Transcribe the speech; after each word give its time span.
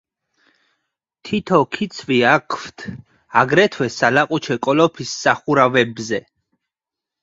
თითო 1.29 1.59
ქიცვი 1.75 2.17
აქვთ 2.31 2.87
აგრეთვე 3.45 3.93
სალაყუჩე 4.01 4.61
კოლოფის 4.69 5.17
სახურავებზე. 5.23 6.27